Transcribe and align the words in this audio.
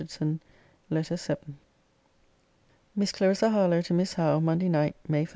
]LETTER 0.89 1.15
VII 1.15 1.37
MISS 2.95 3.11
CLARISSA 3.11 3.51
HARLOWE, 3.51 3.81
TO 3.83 3.93
MISS 3.93 4.15
HOWE 4.15 4.39
MONDAY 4.39 4.67
NIGHT, 4.69 4.95
MAY 5.07 5.21
1. 5.25 5.27